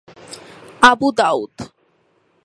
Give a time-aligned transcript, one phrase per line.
[0.81, 1.55] Abu Daud